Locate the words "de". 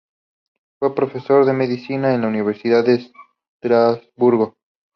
1.45-1.53, 2.83-3.07